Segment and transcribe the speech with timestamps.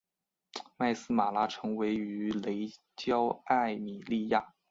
[0.77, 4.55] 麦丝玛拉成立于雷焦艾米利亚。